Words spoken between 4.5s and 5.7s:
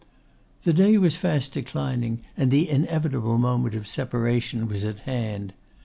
was at hand.